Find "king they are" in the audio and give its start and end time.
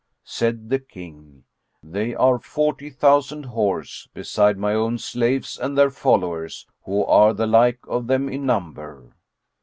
0.79-2.39